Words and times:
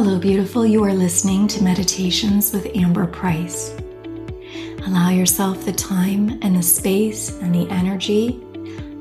Hello, 0.00 0.16
beautiful. 0.16 0.64
You 0.64 0.84
are 0.84 0.94
listening 0.94 1.48
to 1.48 1.64
Meditations 1.64 2.52
with 2.52 2.70
Amber 2.76 3.04
Price. 3.04 3.74
Allow 4.86 5.10
yourself 5.10 5.64
the 5.64 5.72
time 5.72 6.38
and 6.40 6.54
the 6.54 6.62
space 6.62 7.36
and 7.40 7.52
the 7.52 7.68
energy 7.68 8.40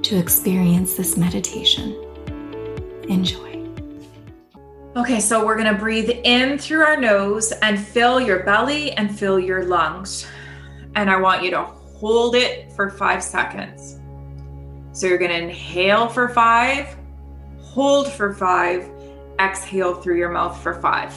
to 0.02 0.18
experience 0.18 0.96
this 0.96 1.16
meditation. 1.16 1.96
Enjoy. 3.10 3.64
Okay, 4.96 5.20
so 5.20 5.46
we're 5.46 5.56
going 5.56 5.72
to 5.72 5.80
breathe 5.80 6.10
in 6.24 6.58
through 6.58 6.82
our 6.82 6.98
nose 6.98 7.52
and 7.62 7.80
fill 7.80 8.20
your 8.20 8.42
belly 8.42 8.94
and 8.94 9.16
fill 9.16 9.40
your 9.40 9.66
lungs. 9.66 10.26
And 10.96 11.12
I 11.12 11.18
want 11.18 11.44
you 11.44 11.52
to 11.52 11.62
hold 11.62 12.34
it 12.34 12.74
for 12.74 12.90
five 12.90 13.22
seconds. 13.22 14.00
So 14.94 15.06
you're 15.06 15.20
going 15.20 15.30
to 15.30 15.44
inhale 15.44 16.10
for 16.10 16.28
five, 16.30 16.98
hold 17.62 18.12
for 18.12 18.34
five 18.34 18.97
exhale 19.40 19.96
through 19.96 20.18
your 20.18 20.30
mouth 20.30 20.62
for 20.62 20.82
five. 20.82 21.14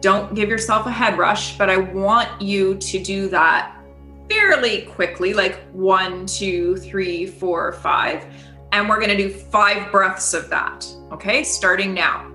Don't 0.00 0.34
give 0.34 0.48
yourself 0.48 0.86
a 0.86 0.90
head 0.90 1.18
rush, 1.18 1.56
but 1.58 1.70
I 1.70 1.78
want 1.78 2.40
you 2.40 2.76
to 2.76 3.02
do 3.02 3.28
that 3.28 3.76
fairly 4.28 4.82
quickly 4.82 5.32
like 5.34 5.60
one, 5.72 6.26
two, 6.26 6.76
three, 6.76 7.26
four, 7.26 7.72
five. 7.72 8.24
And 8.72 8.88
we're 8.88 9.00
going 9.00 9.16
to 9.16 9.16
do 9.16 9.30
five 9.30 9.90
breaths 9.90 10.34
of 10.34 10.50
that. 10.50 10.86
Okay, 11.12 11.42
starting 11.42 11.94
now. 11.94 12.32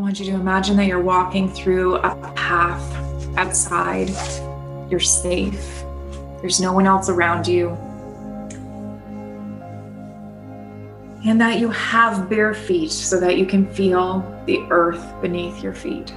I 0.00 0.02
want 0.02 0.18
you 0.18 0.24
to 0.32 0.32
imagine 0.32 0.78
that 0.78 0.86
you're 0.86 1.02
walking 1.02 1.46
through 1.46 1.96
a 1.96 2.32
path 2.34 3.36
outside. 3.36 4.08
You're 4.90 4.98
safe. 4.98 5.84
There's 6.40 6.58
no 6.58 6.72
one 6.72 6.86
else 6.86 7.10
around 7.10 7.46
you. 7.46 7.68
And 11.26 11.38
that 11.38 11.58
you 11.58 11.68
have 11.68 12.30
bare 12.30 12.54
feet 12.54 12.90
so 12.90 13.20
that 13.20 13.36
you 13.36 13.44
can 13.44 13.70
feel 13.74 14.20
the 14.46 14.60
earth 14.70 15.04
beneath 15.20 15.62
your 15.62 15.74
feet. 15.74 16.10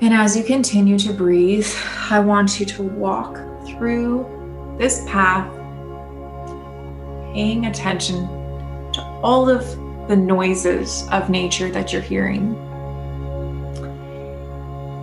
And 0.00 0.12
as 0.12 0.36
you 0.36 0.42
continue 0.42 0.98
to 0.98 1.12
breathe, 1.12 1.72
I 2.10 2.18
want 2.18 2.58
you 2.58 2.66
to 2.66 2.82
walk 2.82 3.36
through 3.68 4.76
this 4.80 5.04
path, 5.06 5.48
paying 7.32 7.66
attention 7.66 8.26
to 8.94 9.20
all 9.22 9.48
of 9.48 9.78
the 10.08 10.16
noises 10.16 11.06
of 11.10 11.30
nature 11.30 11.70
that 11.70 11.92
you're 11.92 12.02
hearing. 12.02 12.56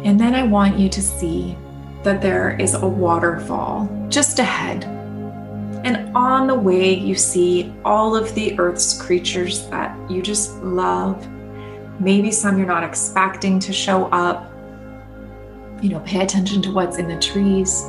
And 0.06 0.20
then 0.20 0.34
I 0.34 0.44
want 0.44 0.80
you 0.80 0.90
to 0.90 1.02
see 1.02 1.58
that 2.04 2.22
there 2.22 2.56
is 2.60 2.74
a 2.74 2.88
waterfall 2.88 3.90
just 4.10 4.40
ahead. 4.40 4.86
And 5.84 6.16
on 6.16 6.48
the 6.48 6.56
way, 6.56 6.94
you 6.94 7.16
see 7.16 7.74
all 7.86 8.16
of 8.16 8.34
the 8.36 8.58
earth's 8.60 9.02
creatures 9.02 9.68
that 9.68 9.96
you 10.10 10.22
just 10.22 10.56
love. 10.64 11.28
Maybe 12.00 12.32
some 12.32 12.58
you're 12.58 12.68
not 12.68 12.84
expecting 12.84 13.60
to 13.60 13.74
show 13.74 14.06
up. 14.06 14.52
You 15.82 15.90
know, 15.90 16.00
pay 16.02 16.22
attention 16.22 16.62
to 16.64 16.72
what's 16.72 16.98
in 16.98 17.08
the 17.08 17.20
trees, 17.20 17.84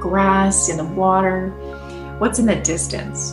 grass, 0.00 0.68
in 0.68 0.78
the 0.78 0.84
water, 0.84 1.50
what's 2.18 2.38
in 2.38 2.46
the 2.46 2.56
distance. 2.56 3.32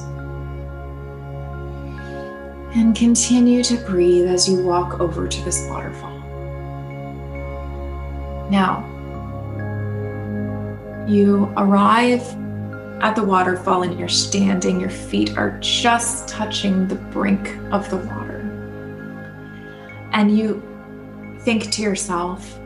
And 2.73 2.95
continue 2.95 3.63
to 3.63 3.75
breathe 3.85 4.27
as 4.27 4.47
you 4.47 4.63
walk 4.63 4.99
over 5.01 5.27
to 5.27 5.41
this 5.43 5.67
waterfall. 5.69 6.17
Now, 8.49 8.87
you 11.07 11.51
arrive 11.57 12.21
at 13.01 13.15
the 13.15 13.23
waterfall 13.23 13.83
and 13.83 13.99
you're 13.99 14.07
standing, 14.07 14.79
your 14.79 14.89
feet 14.89 15.37
are 15.37 15.57
just 15.59 16.29
touching 16.29 16.87
the 16.87 16.95
brink 16.95 17.57
of 17.71 17.89
the 17.89 17.97
water. 17.97 18.39
And 20.13 20.37
you 20.37 20.63
think 21.41 21.71
to 21.71 21.81
yourself, 21.81 22.59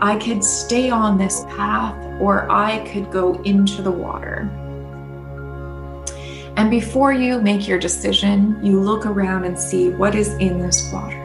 I 0.00 0.18
could 0.18 0.42
stay 0.42 0.90
on 0.90 1.16
this 1.16 1.44
path 1.44 2.20
or 2.20 2.50
I 2.50 2.86
could 2.88 3.10
go 3.10 3.40
into 3.42 3.80
the 3.80 3.90
water. 3.90 4.50
And 6.56 6.70
before 6.70 7.12
you 7.12 7.40
make 7.40 7.66
your 7.66 7.78
decision, 7.78 8.58
you 8.64 8.78
look 8.78 9.06
around 9.06 9.44
and 9.44 9.58
see 9.58 9.88
what 9.88 10.14
is 10.14 10.28
in 10.34 10.60
this 10.60 10.92
water. 10.92 11.20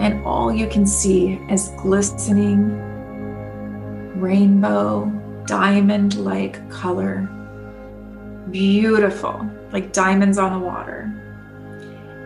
And 0.00 0.24
all 0.24 0.52
you 0.52 0.66
can 0.66 0.86
see 0.86 1.40
is 1.50 1.68
glistening 1.76 2.84
rainbow, 4.18 5.06
diamond 5.46 6.16
like 6.16 6.68
color. 6.70 7.28
Beautiful, 8.50 9.48
like 9.72 9.92
diamonds 9.92 10.38
on 10.38 10.58
the 10.58 10.66
water. 10.66 11.12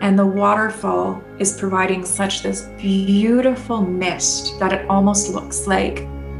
And 0.01 0.17
the 0.17 0.25
waterfall 0.25 1.21
is 1.39 1.57
providing 1.57 2.05
such 2.05 2.43
this 2.43 2.63
beautiful 2.77 3.81
mist 3.81 4.59
that 4.59 4.73
it 4.73 4.89
almost 4.89 5.29
looks 5.33 5.67
like 5.67 5.99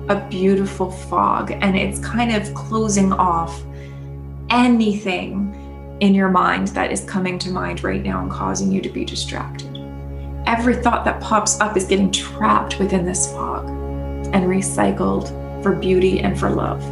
a 0.10 0.26
beautiful 0.30 0.92
fog. 0.92 1.52
And 1.52 1.78
it's 1.78 2.00
kind 2.00 2.34
of 2.36 2.54
closing 2.54 3.12
off 3.12 3.62
anything 4.54 5.98
in 6.00 6.14
your 6.14 6.30
mind 6.30 6.68
that 6.70 6.92
is 6.92 7.04
coming 7.06 7.40
to 7.40 7.50
mind 7.50 7.84
right 7.84 8.04
now 8.04 8.22
and 8.22 8.32
causing 8.32 8.72
you 8.72 8.82
to 8.82 8.90
be 8.90 9.04
distracted. 9.04 9.78
Every 10.46 10.76
thought 10.76 11.04
that 11.06 11.20
pops 11.22 11.60
up 11.60 11.76
is 11.76 11.86
getting 11.86 12.12
trapped 12.12 12.78
within 12.78 13.04
this 13.04 13.32
fog 13.32 13.68
and 13.68 14.46
recycled 14.46 15.32
for 15.64 15.74
beauty 15.74 16.20
and 16.20 16.40
for 16.40 16.52
love. 16.52 16.84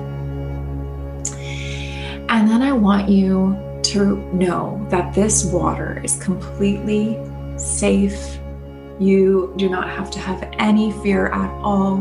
And 2.30 2.50
then 2.50 2.64
I 2.64 2.72
want 2.72 3.10
you 3.10 3.56
to 3.84 4.16
know 4.34 4.84
that 4.90 5.14
this 5.14 5.46
water 5.46 6.02
is 6.04 6.18
completely 6.24 7.20
safe. 7.58 8.40
You 9.00 9.54
do 9.58 9.70
not 9.70 9.88
have 9.90 10.10
to 10.12 10.20
have 10.20 10.50
any 10.54 10.92
fear 11.04 11.28
at 11.28 11.50
all. 11.62 11.98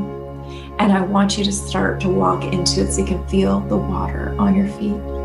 And 0.78 0.90
I 0.90 1.02
want 1.02 1.36
you 1.36 1.44
to 1.44 1.52
start 1.52 2.00
to 2.00 2.08
walk 2.08 2.44
into 2.44 2.82
it 2.82 2.92
so 2.92 3.00
you 3.00 3.06
can 3.06 3.26
feel 3.28 3.60
the 3.60 3.76
water 3.76 4.34
on 4.38 4.54
your 4.54 4.68
feet 4.68 5.19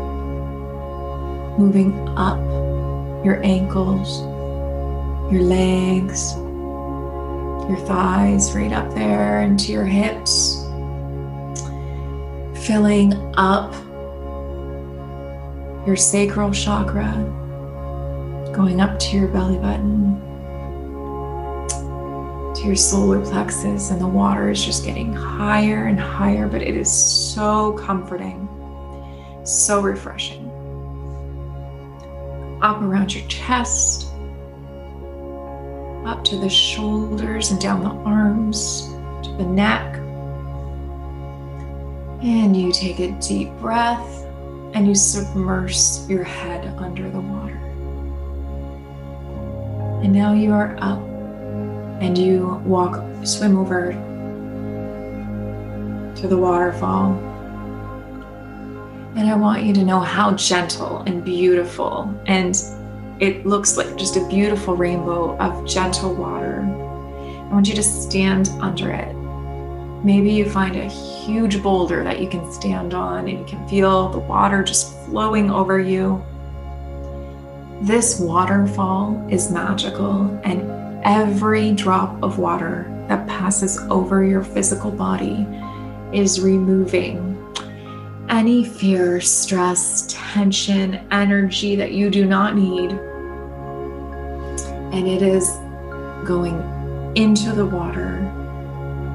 moving 1.58 2.08
up 2.16 2.38
your 3.24 3.42
ankles, 3.42 4.20
your 5.32 5.42
legs, 5.42 6.34
your 7.68 7.78
thighs 7.86 8.54
right 8.54 8.72
up 8.72 8.94
there 8.94 9.42
into 9.42 9.72
your 9.72 9.84
hips, 9.84 10.62
filling 12.64 13.14
up 13.36 13.72
your 15.86 15.96
sacral 15.96 16.52
chakra, 16.52 17.12
going 18.54 18.80
up 18.80 18.98
to 18.98 19.16
your 19.16 19.28
belly 19.28 19.58
button, 19.58 20.20
to 22.54 22.62
your 22.64 22.76
solar 22.76 23.24
plexus, 23.24 23.90
and 23.90 24.00
the 24.00 24.06
water 24.06 24.50
is 24.50 24.64
just 24.64 24.84
getting 24.84 25.12
higher 25.12 25.86
and 25.86 25.98
higher, 25.98 26.46
but 26.46 26.62
it 26.62 26.76
is 26.76 26.90
so 26.90 27.72
comforting, 27.72 28.48
so 29.44 29.80
refreshing 29.80 30.45
up 32.60 32.80
around 32.80 33.14
your 33.14 33.26
chest, 33.28 34.08
up 36.06 36.24
to 36.24 36.36
the 36.36 36.48
shoulders 36.48 37.50
and 37.50 37.60
down 37.60 37.82
the 37.82 37.90
arms, 38.08 38.88
to 39.22 39.34
the 39.36 39.44
neck. 39.44 39.96
And 42.22 42.56
you 42.56 42.72
take 42.72 42.98
a 43.00 43.12
deep 43.20 43.50
breath 43.58 44.24
and 44.74 44.86
you 44.86 44.94
submerge 44.94 45.76
your 46.08 46.24
head 46.24 46.66
under 46.78 47.10
the 47.10 47.20
water. 47.20 47.56
And 50.02 50.12
now 50.12 50.32
you 50.32 50.52
are 50.52 50.76
up 50.80 51.00
and 52.00 52.16
you 52.16 52.62
walk, 52.64 53.02
swim 53.24 53.56
over 53.58 53.92
to 56.14 56.28
the 56.28 56.36
waterfall 56.36 57.35
and 59.16 59.30
I 59.30 59.34
want 59.34 59.62
you 59.62 59.72
to 59.72 59.82
know 59.82 60.00
how 60.00 60.34
gentle 60.34 60.98
and 61.06 61.24
beautiful 61.24 62.14
and 62.26 62.54
it 63.18 63.46
looks 63.46 63.78
like 63.78 63.96
just 63.96 64.16
a 64.18 64.28
beautiful 64.28 64.76
rainbow 64.76 65.38
of 65.38 65.66
gentle 65.66 66.14
water. 66.14 66.60
I 66.60 67.48
want 67.50 67.66
you 67.66 67.74
to 67.74 67.82
stand 67.82 68.50
under 68.60 68.92
it. 68.92 69.14
Maybe 70.04 70.30
you 70.32 70.50
find 70.50 70.76
a 70.76 70.84
huge 70.84 71.62
boulder 71.62 72.04
that 72.04 72.20
you 72.20 72.28
can 72.28 72.52
stand 72.52 72.92
on 72.92 73.26
and 73.26 73.38
you 73.38 73.44
can 73.46 73.66
feel 73.66 74.10
the 74.10 74.18
water 74.18 74.62
just 74.62 74.94
flowing 75.06 75.50
over 75.50 75.80
you. 75.80 76.22
This 77.80 78.20
waterfall 78.20 79.26
is 79.30 79.50
magical, 79.50 80.40
and 80.44 80.70
every 81.04 81.72
drop 81.72 82.22
of 82.22 82.38
water 82.38 82.86
that 83.08 83.26
passes 83.26 83.78
over 83.90 84.24
your 84.24 84.42
physical 84.42 84.90
body 84.90 85.46
is 86.12 86.40
removing 86.40 87.36
any 88.28 88.64
fear, 88.64 89.20
stress, 89.20 90.06
tension, 90.08 91.06
energy 91.10 91.76
that 91.76 91.92
you 91.92 92.10
do 92.10 92.24
not 92.24 92.56
need. 92.56 92.90
And 94.92 95.06
it 95.06 95.22
is 95.22 95.48
going 96.24 96.56
into 97.14 97.52
the 97.52 97.64
water 97.64 98.16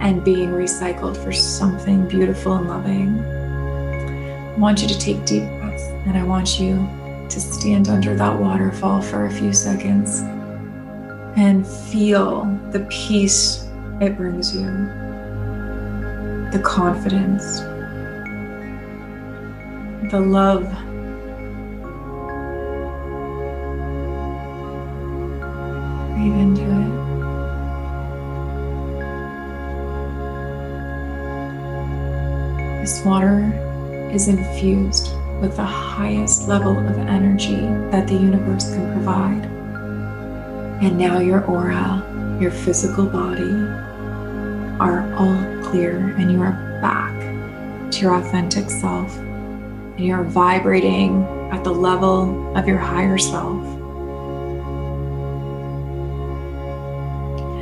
and 0.02 0.24
being 0.24 0.50
recycled 0.50 1.22
for 1.24 1.32
something 1.32 2.08
beautiful 2.08 2.56
and 2.56 2.68
loving. 2.68 3.20
I 3.20 4.58
want 4.58 4.82
you 4.82 4.88
to 4.88 4.98
take 4.98 5.26
deep 5.26 5.44
breaths 5.44 5.84
and 6.06 6.18
I 6.18 6.24
want 6.24 6.60
you 6.60 6.88
to 7.30 7.40
stand 7.40 7.88
under 7.88 8.16
that 8.16 8.40
waterfall 8.40 9.02
for 9.02 9.26
a 9.26 9.32
few 9.32 9.54
seconds 9.54 10.22
and 11.38 11.66
feel 11.66 12.46
the 12.72 12.86
peace 12.90 13.68
it 14.02 14.18
brings 14.18 14.54
you, 14.56 14.66
the 16.52 16.62
confidence, 16.66 17.62
the 20.10 20.20
love. 20.20 20.64
Breathe 26.12 26.38
into 26.38 26.64
it. 26.64 27.02
This 32.82 33.06
water 33.06 34.10
is 34.12 34.28
infused 34.28 35.14
with 35.40 35.56
the 35.56 35.64
highest 35.64 36.48
level 36.48 36.78
of 36.78 36.98
energy 36.98 37.62
that 37.92 38.08
the 38.08 38.16
universe 38.16 38.74
can 38.74 38.92
provide. 38.94 39.46
And 40.84 40.98
now 40.98 41.20
your 41.20 41.46
aura, 41.46 42.04
your 42.42 42.52
physical 42.52 43.06
body 43.06 43.52
are 44.80 45.14
all 45.14 45.64
clear 45.64 46.16
and 46.18 46.32
you 46.32 46.42
are 46.42 46.80
back 46.82 47.14
to 47.92 48.00
your 48.00 48.16
authentic 48.16 48.72
self 48.72 49.16
and 50.02 50.08
you 50.08 50.16
are 50.16 50.24
vibrating 50.24 51.24
at 51.52 51.64
the 51.64 51.70
level 51.70 52.58
of 52.58 52.68
your 52.68 52.80
higher 52.80 53.20
self. 53.20 53.64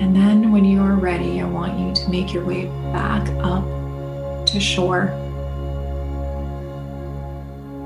And 0.02 0.16
then 0.16 0.54
when 0.54 0.64
you 0.64 0.80
are 0.82 0.96
ready, 0.96 1.42
I 1.42 1.44
want 1.44 1.78
you 1.78 1.94
to 1.94 2.10
make 2.10 2.34
your 2.34 2.46
way 2.46 2.68
back 2.94 3.28
up 3.44 3.66
to 4.46 4.60
shore 4.62 5.14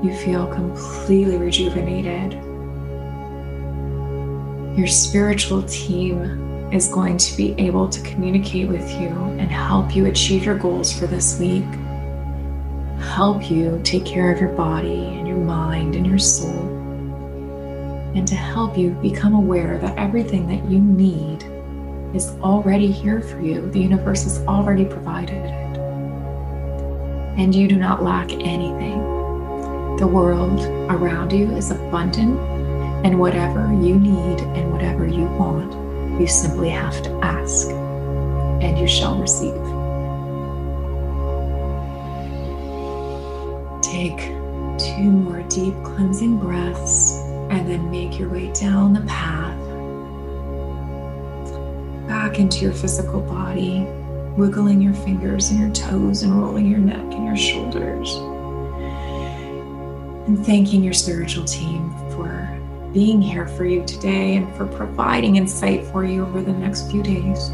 you 0.04 0.14
feel 0.14 0.46
completely 0.46 1.36
rejuvenated. 1.36 2.34
Your 4.78 4.86
spiritual 4.86 5.62
team 5.62 6.70
is 6.72 6.86
going 6.86 7.16
to 7.16 7.36
be 7.36 7.54
able 7.58 7.88
to 7.88 8.00
communicate 8.02 8.68
with 8.68 8.88
you 9.00 9.08
and 9.08 9.50
help 9.50 9.96
you 9.96 10.06
achieve 10.06 10.44
your 10.44 10.58
goals 10.58 10.96
for 10.96 11.06
this 11.08 11.40
week, 11.40 11.64
help 13.14 13.48
you 13.48 13.80
take 13.84 14.04
care 14.04 14.32
of 14.32 14.40
your 14.40 14.50
body 14.54 15.04
and 15.04 15.28
your 15.28 15.36
mind 15.36 15.94
and 15.94 16.04
your 16.04 16.18
soul, 16.18 16.68
and 18.16 18.26
to 18.26 18.34
help 18.34 18.76
you 18.76 18.90
become 18.90 19.34
aware 19.34 19.78
that 19.78 19.96
everything 19.96 20.48
that 20.48 20.68
you 20.68 20.80
need 20.80 21.44
is 22.12 22.30
already 22.40 22.90
here 22.90 23.20
for 23.20 23.40
you. 23.40 23.70
The 23.70 23.78
universe 23.78 24.24
has 24.24 24.40
already 24.48 24.84
provided 24.84 25.36
it. 25.36 25.78
And 27.38 27.54
you 27.54 27.68
do 27.68 27.76
not 27.76 28.02
lack 28.02 28.32
anything. 28.32 28.98
The 29.96 30.08
world 30.08 30.62
around 30.90 31.32
you 31.32 31.48
is 31.52 31.70
abundant, 31.70 32.36
and 33.06 33.20
whatever 33.20 33.72
you 33.80 33.96
need 33.96 34.40
and 34.40 34.72
whatever 34.72 35.06
you 35.06 35.26
want, 35.26 35.72
you 36.20 36.26
simply 36.26 36.70
have 36.70 37.00
to 37.04 37.10
ask, 37.20 37.70
and 37.70 38.76
you 38.76 38.88
shall 38.88 39.16
receive. 39.20 39.73
Take 44.04 44.28
two 44.76 45.10
more 45.10 45.40
deep 45.48 45.72
cleansing 45.82 46.38
breaths, 46.38 47.12
and 47.48 47.66
then 47.66 47.90
make 47.90 48.18
your 48.18 48.28
way 48.28 48.52
down 48.52 48.92
the 48.92 49.00
path. 49.00 49.58
Back 52.06 52.38
into 52.38 52.58
your 52.58 52.74
physical 52.74 53.22
body, 53.22 53.86
wiggling 54.36 54.82
your 54.82 54.92
fingers 54.92 55.48
and 55.48 55.58
your 55.58 55.70
toes 55.70 56.22
and 56.22 56.38
rolling 56.38 56.66
your 56.66 56.80
neck 56.80 57.14
and 57.14 57.24
your 57.24 57.36
shoulders. 57.38 58.14
And 60.28 60.44
thanking 60.44 60.84
your 60.84 60.92
spiritual 60.92 61.46
team 61.46 61.90
for 62.10 62.60
being 62.92 63.22
here 63.22 63.46
for 63.46 63.64
you 63.64 63.86
today 63.86 64.36
and 64.36 64.54
for 64.54 64.66
providing 64.66 65.36
insight 65.36 65.82
for 65.86 66.04
you 66.04 66.26
over 66.26 66.42
the 66.42 66.52
next 66.52 66.90
few 66.90 67.02
days. 67.02 67.48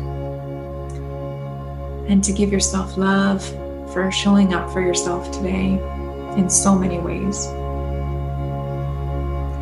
And 2.09 2.25
to 2.25 2.33
give 2.33 2.51
yourself 2.51 2.97
love 2.97 3.41
for 3.93 4.11
showing 4.11 4.53
up 4.53 4.73
for 4.73 4.81
yourself 4.81 5.31
today 5.31 5.81
in 6.37 6.51
so 6.51 6.75
many 6.75 6.99
ways. 6.99 7.47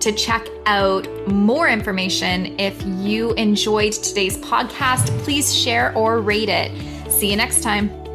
to 0.00 0.12
check 0.12 0.46
out 0.66 1.06
more 1.28 1.68
information. 1.68 2.58
If 2.58 2.80
you 2.84 3.32
enjoyed 3.34 3.92
today's 3.92 4.38
podcast, 4.38 5.06
please 5.24 5.54
share 5.54 5.94
or 5.96 6.20
rate 6.20 6.48
it. 6.48 6.72
See 7.10 7.30
you 7.30 7.36
next 7.36 7.62
time. 7.62 8.05